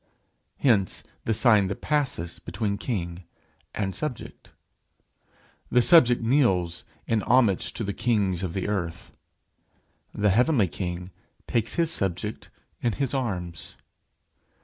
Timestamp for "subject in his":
11.91-13.13